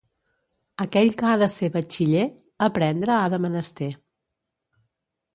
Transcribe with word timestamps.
Aquell 0.85 1.09
que 1.17 1.27
ha 1.31 1.33
de 1.41 1.49
ser 1.55 1.67
batxiller, 1.75 2.23
aprendre 2.67 3.13
ha 3.17 3.27
de 3.35 3.39
menester. 3.43 3.91